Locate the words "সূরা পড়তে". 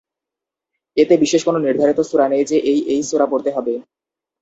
3.09-3.49